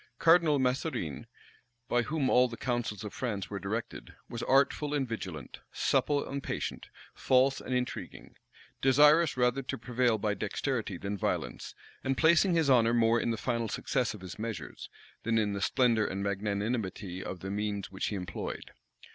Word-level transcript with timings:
Cardinal 0.17 0.57
Mazarine, 0.57 1.27
by 1.87 2.01
whom 2.01 2.27
all 2.27 2.47
the 2.47 2.57
counsels 2.57 3.03
of 3.03 3.13
France 3.13 3.51
were 3.51 3.59
directed, 3.59 4.15
was 4.27 4.41
artful 4.41 4.95
and 4.95 5.07
vigilant, 5.07 5.59
supple 5.71 6.27
and 6.27 6.41
patient, 6.41 6.87
false 7.13 7.61
and 7.61 7.75
intriguing; 7.75 8.35
desirous 8.81 9.37
rather 9.37 9.61
to 9.61 9.77
prevail 9.77 10.17
by 10.17 10.33
dexterity 10.33 10.97
than 10.97 11.19
violence, 11.19 11.75
and 12.03 12.17
placing 12.17 12.55
his 12.55 12.67
honor 12.67 12.95
more 12.95 13.21
in 13.21 13.29
the 13.29 13.37
final 13.37 13.67
success 13.69 14.15
of 14.15 14.21
his 14.21 14.39
measures, 14.39 14.89
than 15.21 15.37
in 15.37 15.53
the 15.53 15.61
splendor 15.61 16.07
and 16.07 16.23
magnanimity 16.23 17.23
of 17.23 17.41
the 17.41 17.51
means 17.51 17.91
which 17.91 18.07
he 18.07 18.15
employed. 18.15 18.71